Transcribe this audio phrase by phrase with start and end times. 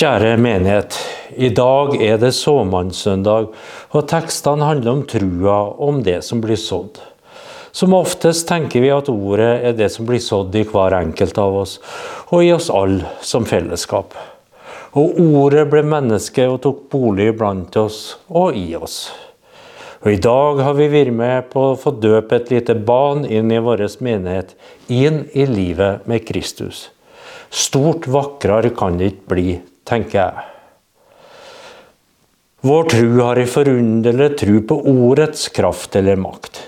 [0.00, 0.94] Kjære menighet.
[1.36, 3.50] I dag er det såmannssøndag,
[3.92, 6.96] og tekstene handler om trua om det som blir sådd.
[7.76, 11.58] Som oftest tenker vi at ordet er det som blir sådd i hver enkelt av
[11.66, 11.76] oss,
[12.32, 14.16] og i oss alle som fellesskap.
[14.96, 19.10] Og ordet ble menneske og tok bolig blant oss og i oss.
[20.00, 23.52] Og I dag har vi vært med på å få døpe et lite barn inn
[23.52, 24.56] i vår menighet,
[24.88, 26.86] inn i livet med Kristus.
[27.50, 29.50] Stort vakrere kan det ikke bli,
[29.90, 30.48] tenker jeg.
[32.60, 36.60] Vår tru har i forunderlig tru på ordets kraft eller makt.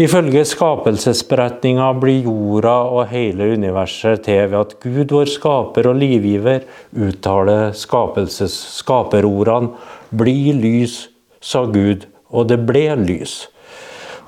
[0.00, 6.64] Ifølge skapelsesberetninga blir jorda og hele universet til ved at Gud, vår skaper og livgiver,
[6.96, 9.74] uttaler skapelses skaperordene
[10.10, 11.08] 'bli lys',
[11.40, 13.46] sa Gud, og det ble lys.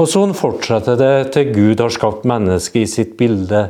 [0.00, 3.66] Og sånn fortsetter det til Gud har skapt mennesket i sitt bilde,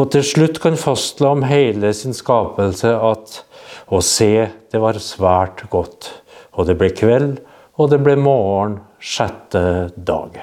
[0.00, 3.42] og til slutt kan fastslå om hele sin skapelse at
[3.92, 6.08] å se, det var svært godt.
[6.56, 7.36] Og det ble kveld,
[7.76, 10.38] og det ble morgen sjette dag.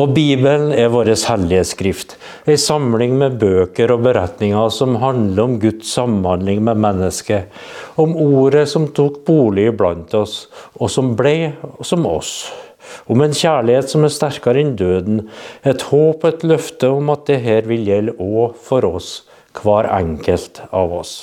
[0.00, 2.14] Og Bibelen er vår hellige skrift,
[2.48, 7.52] ei samling med bøker og beretninger som handler om Guds samhandling med mennesket,
[8.00, 10.48] om ordet som tok bolig blant oss,
[10.80, 11.52] og som ble
[11.84, 12.32] som oss.
[13.10, 15.26] Om en kjærlighet som er sterkere enn døden,
[15.64, 19.12] et håp og et løfte om at det her vil gjelde òg for oss,
[19.60, 21.14] hver enkelt av oss.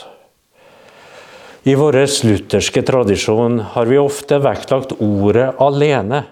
[1.68, 6.24] I vår lutherske tradisjon har vi ofte vektlagt ordet alene.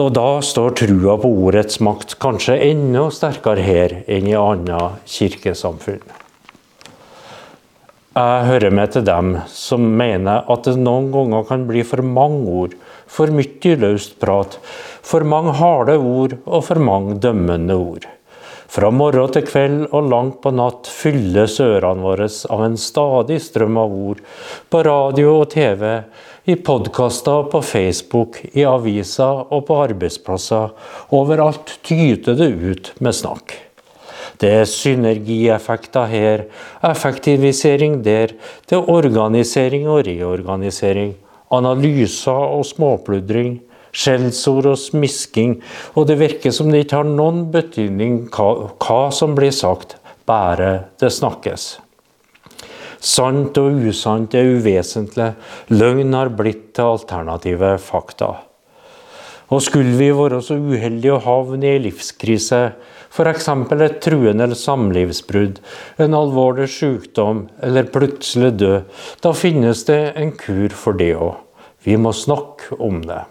[0.00, 6.02] Og da står trua på ordets makt kanskje enda sterkere her enn i andre kirkesamfunn.
[8.10, 12.40] Jeg hører med til dem som mener at det noen ganger kan bli for mange
[12.62, 12.76] ord,
[13.10, 14.56] for mye løst prat,
[15.02, 18.08] for mange harde ord og for mange dømmende ord.
[18.70, 23.80] Fra morgen til kveld og langt på natt fylles ørene våre av en stadig strøm
[23.82, 24.20] av ord,
[24.70, 25.82] på radio og TV,
[26.46, 30.70] i podkaster, på Facebook, i aviser og på arbeidsplasser.
[31.18, 33.56] Overalt tyter det ut med snakk.
[34.40, 36.46] Det er synergieffekter her,
[36.86, 38.32] effektivisering der,
[38.70, 41.16] det er organisering og reorganisering,
[41.50, 43.58] analyser og småpludring,
[43.90, 45.58] skjellsord og smisking,
[45.98, 49.96] og det virker som det ikke har noen betydning hva, hva som blir sagt,
[50.28, 51.72] bare det snakkes.
[53.00, 55.32] Sant og usant er uvesentlig.
[55.72, 58.34] Løgn har blitt til alternative fakta.
[59.50, 62.60] Og skulle vi være så uheldige å havne i en livskrise,
[63.10, 63.48] f.eks.
[63.50, 65.58] et truende samlivsbrudd,
[65.98, 68.86] en alvorlig sykdom eller plutselig død,
[69.24, 71.34] da finnes det en kur for det òg.
[71.82, 73.24] Vi må snakke om det.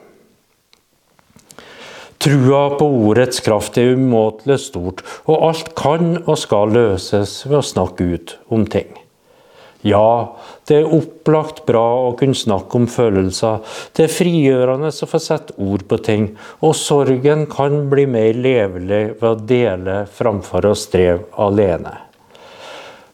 [2.19, 7.63] Trua på ordets kraft er umåtelig stort, og alt kan og skal løses ved å
[7.63, 8.89] snakke ut om ting.
[9.87, 10.35] Ja,
[10.67, 13.61] det er opplagt bra å kunne snakke om følelser.
[13.95, 16.25] Det er frigjørende å få sette ord på ting.
[16.59, 21.95] Og sorgen kan bli mer levelig ved å dele framfor å streve alene.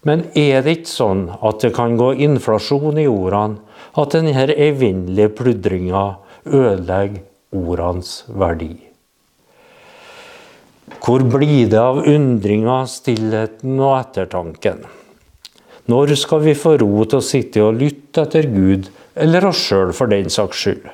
[0.06, 3.62] Men er det ikke sånn at det kan gå inflasjon i ordene?
[3.96, 6.04] At denne evinnelige pludringa
[6.44, 7.22] ødelegger
[7.56, 8.74] ordenes verdi?
[11.06, 14.86] Hvor blir det av undringa, stillheten og ettertanken?
[15.86, 19.92] Når skal vi få ro til å sitte og lytte etter Gud, eller oss sjøl
[19.94, 20.88] for den saks skyld?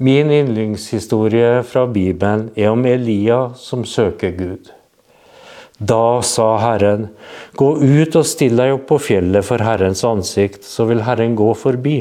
[0.00, 4.70] Min yndlingshistorie fra Bibelen er om Elia som søker Gud.
[5.80, 7.08] Da sa Herren,
[7.58, 11.50] gå ut og still deg opp på fjellet for Herrens ansikt, så vil Herren gå
[11.58, 11.98] forbi.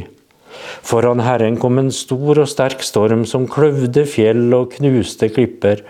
[0.85, 5.81] Foran Herren kom en stor og sterk storm som kløvde fjell og knuste klipper,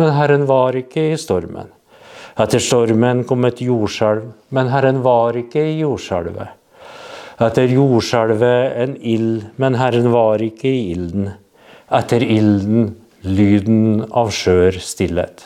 [0.00, 1.68] men Herren var ikke i stormen.
[2.40, 6.58] Etter stormen kom et jordskjelv, men Herren var ikke i jordskjelvet.
[7.42, 11.32] Etter jordskjelvet en ild, men Herren var ikke i ilden.
[11.92, 15.44] Etter ilden lyden av skjør stillhet.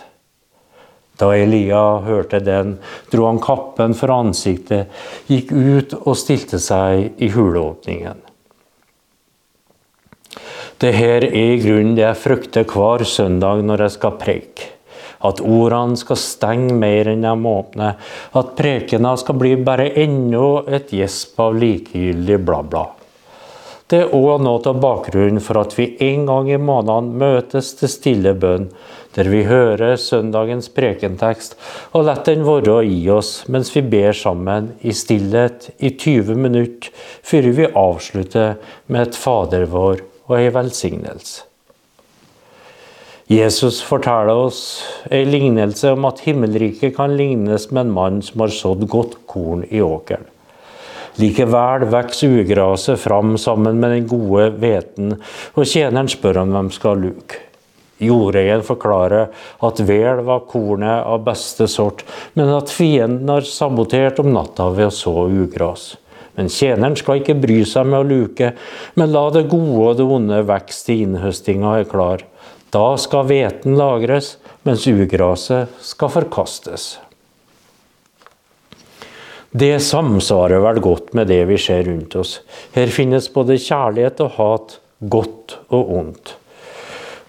[1.16, 2.76] Da Elia hørte den,
[3.12, 4.92] dro han kappen for ansiktet,
[5.30, 8.20] gikk ut og stilte seg i huleåpningen.
[10.76, 14.75] Det her er i grunnen det jeg frykter hver søndag når jeg skal preike.
[15.26, 17.96] At ordene skal stenge mer enn de åpner.
[18.38, 22.86] At prekena skal bli bare enda et gjesp av likegyldig bla-bla.
[23.86, 27.90] Det er òg noe av bakgrunnen for at vi en gang i måneden møtes til
[27.92, 28.64] stille bønn,
[29.14, 31.54] der vi hører søndagens prekentekst
[31.92, 36.90] og lar den være i oss mens vi ber sammen i stillhet i 20 minutter
[37.30, 38.56] før vi avslutter
[38.90, 41.46] med et Fader vår og ei velsignelse.
[43.28, 48.52] Jesus forteller oss en lignelse om at himmelriket kan lignes med en mann som har
[48.54, 50.28] sådd godt korn i åkeren.
[51.18, 55.16] Likevel vokser ugraset fram sammen med den gode hveten,
[55.58, 57.40] og tjeneren spør om hvem skal luke.
[57.98, 59.32] Jordeieren forklarer
[59.64, 62.04] at vel var kornet av beste sort,
[62.38, 65.96] men at fienden har sabotert om natta ved å så ugras.
[66.38, 68.52] Men tjeneren skal ikke bry seg med å luke,
[68.94, 72.22] men la det gode og det onde vokse til innhøstinga er klar.
[72.76, 74.34] Da skal hveten lagres,
[74.68, 76.96] mens ugraset skal forkastes.
[79.56, 82.40] Det samsvarer vel godt med det vi ser rundt oss.
[82.74, 86.34] Her finnes både kjærlighet og hat, godt og ondt.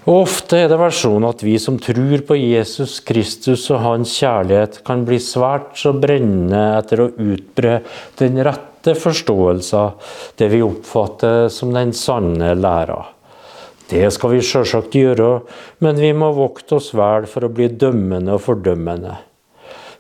[0.08, 4.18] Og Ofte er det vel sånn at vi som tror på Jesus Kristus og hans
[4.20, 7.82] kjærlighet, kan bli svært så brennende etter å utbre
[8.20, 10.00] den rette forståelsen,
[10.40, 13.06] det vi oppfatter som den sanne læra.
[13.88, 15.30] Det skal vi sjølsagt gjøre,
[15.84, 19.16] men vi må vokte oss vel for å bli dømmende og fordømmende.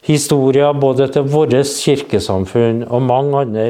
[0.07, 3.65] Historien både til vårt kirkesamfunn og mange andre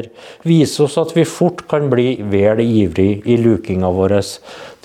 [0.46, 4.14] viser oss at vi fort kan bli vel ivrig i lukinga vår,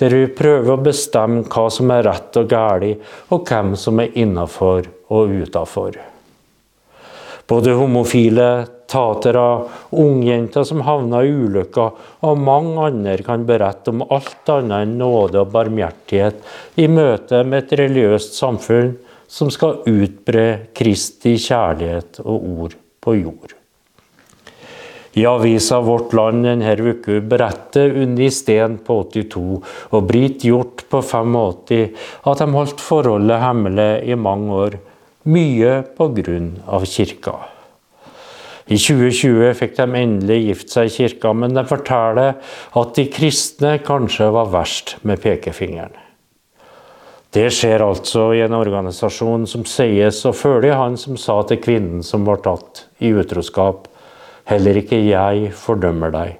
[0.02, 4.16] der vi prøver å bestemme hva som er rett og galt, og hvem som er
[4.18, 6.00] innafor og utafor.
[7.46, 8.48] Både homofile,
[8.94, 9.46] tatere,
[9.90, 15.42] ungjenter som havna i ulykker, og mange andre kan berette om alt annet enn nåde
[15.42, 18.94] og barmhjertighet i møte med et religiøst samfunn
[19.34, 20.46] som skal utbre
[20.76, 23.54] Kristi kjærlighet og ord på jord.
[25.14, 29.44] I avisa Vårt Land denne uka beretter Unni Steen på 82
[29.94, 31.38] og Britt Hjort på 85
[32.32, 34.78] at de holdt forholdet hemmelig i mange år,
[35.30, 36.80] mye pga.
[36.82, 37.53] kirka.
[38.64, 42.38] I 2020 fikk de endelig gift seg i kirka, men de forteller
[42.80, 45.98] at de kristne kanskje var verst med pekefingeren.
[47.34, 52.04] Det skjer altså i en organisasjon som sies å følge han som sa til kvinnen
[52.06, 53.88] som var tatt i utroskap,
[54.48, 56.36] heller ikke jeg fordømmer deg.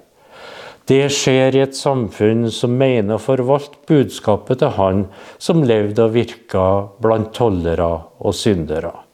[0.85, 5.07] Det skjer i et samfunn som mener å forvalte budskapet til han
[5.41, 6.67] som levde og virka
[7.01, 7.89] blant tollere
[8.21, 9.04] og syndere.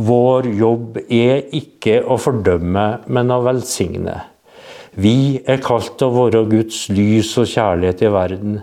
[0.00, 4.14] Vår jobb er ikke å fordømme, men å velsigne.
[5.00, 8.56] Vi er kalt til å være Guds lys og kjærlighet i verden.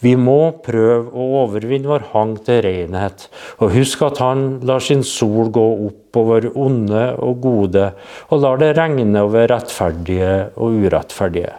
[0.00, 3.26] Vi må prøve å overvinne vår hang til renhet,
[3.58, 7.90] og husk at Han lar sin sol gå opp over onde og gode,
[8.30, 11.52] og lar det regne over rettferdige og urettferdige.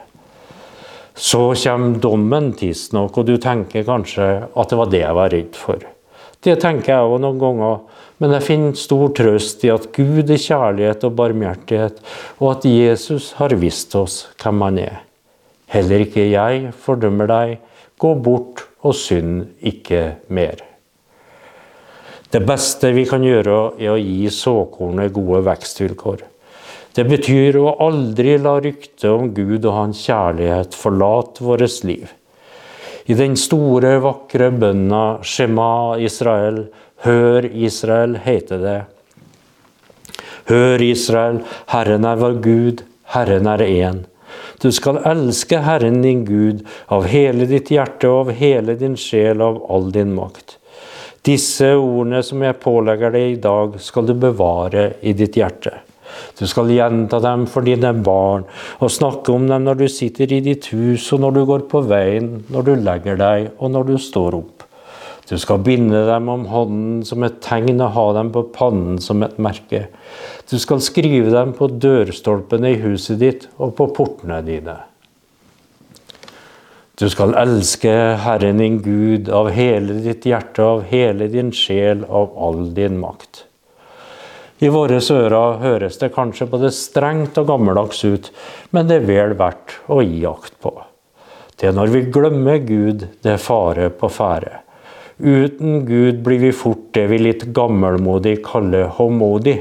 [1.13, 5.55] Så kommer dommen tidsnok, og du tenker kanskje at det var det jeg var redd
[5.59, 5.83] for.
[6.39, 7.81] Det tenker jeg òg noen ganger,
[8.19, 12.01] men jeg finner stor trøst i at Gud er kjærlighet og barmhjertighet,
[12.39, 14.97] og at Jesus har vist oss hvem han er.
[15.69, 17.59] Heller ikke jeg fordømmer deg.
[17.99, 20.59] Gå bort og synd ikke mer.
[22.29, 26.21] Det beste vi kan gjøre, er å gi såkornet gode vekstvilkår.
[26.93, 32.09] Det betyr å aldri la ryktet om Gud og hans kjærlighet forlate vårt liv.
[33.09, 36.67] I den store, vakre bønna Shema Israel
[37.01, 38.77] Hør, Israel, heter det.
[40.51, 41.39] Hør, Israel,
[41.71, 42.83] Herren er vår Gud,
[43.15, 44.03] Herren er én.
[44.61, 46.61] Du skal elske Herren din Gud
[46.93, 50.59] av hele ditt hjerte og av hele din sjel og av all din makt.
[51.25, 55.79] Disse ordene som jeg pålegger deg i dag, skal du bevare i ditt hjerte.
[56.39, 58.45] Du skal gjenta dem for dine barn
[58.79, 61.83] og snakke om dem når du sitter i ditt hus og når du går på
[61.89, 64.63] veien, når du legger deg og når du står opp.
[65.29, 69.21] Du skal binde dem om hånden som et tegn og ha dem på pannen som
[69.21, 69.83] et merke.
[70.49, 74.79] Du skal skrive dem på dørstolpene i huset ditt og på portene dine.
[76.99, 82.33] Du skal elske Herren din Gud av hele ditt hjerte, av hele din sjel, av
[82.35, 83.45] all din makt.
[84.59, 88.31] I våre ører høres det kanskje både strengt og gammeldags ut,
[88.75, 90.73] men det er vel verdt å gi akt på.
[91.59, 94.61] Det er når vi glemmer Gud, det er fare på ferde.
[95.19, 99.57] Uten Gud blir vi fort det vi litt gammelmodig kaller håmodig.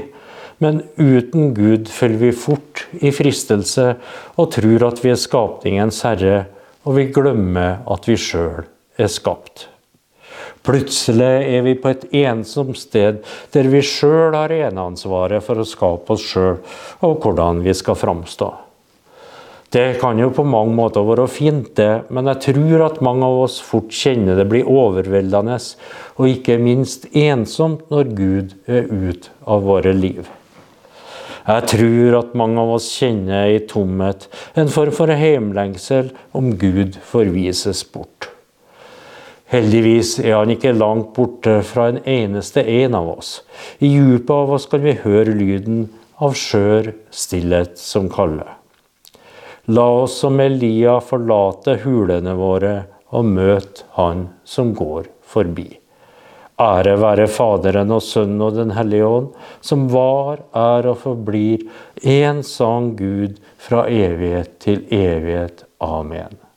[0.59, 3.93] Men uten Gud følger vi fort i fristelse
[4.39, 6.45] og tror at vi er skapningens herre,
[6.87, 8.65] og vi glemmer at vi sjøl
[8.99, 9.67] er skapt.
[10.67, 13.21] Plutselig er vi på et ensomt sted
[13.53, 16.57] der vi sjøl har eneansvaret for å skape oss sjøl
[17.05, 18.49] og hvordan vi skal framstå.
[19.69, 23.43] Det kan jo på mange måter være fint, det, men jeg tror at mange av
[23.43, 25.59] oss fort kjenner det blir overveldende,
[26.17, 30.25] og ikke minst ensomt når Gud er ute av våre liv.
[31.49, 34.25] Jeg tror at mange av oss kjenner i tomhet
[34.57, 38.18] en form for heimlengsel om Gud forvises bort.
[39.49, 43.31] Heldigvis er han ikke langt borte fra en eneste en av oss.
[43.81, 45.87] I djupet av oss kan vi høre lyden
[46.21, 48.59] av skjør stillhet som kaller.
[49.73, 52.73] La oss som Elia forlate hulene våre
[53.09, 55.69] og møte Han som går forbi.
[56.59, 59.29] Ære være Faderen og Sønnen og Den hellige ånd,
[59.61, 61.63] som var, er og forblir
[62.03, 65.63] én sann Gud fra evighet til evighet.
[65.79, 66.48] Amen.